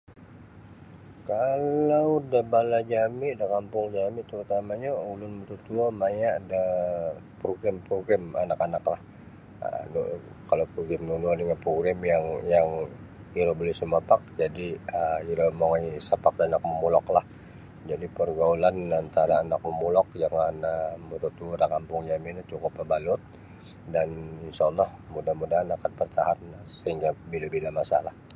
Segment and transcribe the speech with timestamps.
[1.29, 6.61] Kalau da balah jami da kampung jami tarutamanyo ulun mututuo maya da
[7.39, 8.99] progrim-progrim anak-anaklah
[9.67, 10.01] um nu
[10.49, 12.67] kalau progrim nunu oni nga progrim yang yang
[13.39, 14.65] iro buli sumapak jadi
[15.31, 17.25] iro mongoi sapaklah da anak-anak momuloklah
[17.89, 20.55] jadi pergaulan antara anak-anak momulok jangan
[21.09, 23.21] mututuo da kampung jami no cukup mabalut
[23.93, 24.09] dan
[24.47, 26.39] insha Allah mudah mudahan akan bertahan
[27.31, 28.15] bila-bila masalah.